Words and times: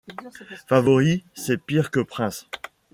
Favori, 0.67 1.23
c’est 1.35 1.63
pire 1.63 1.91
que 1.91 1.99
prince. 1.99 2.47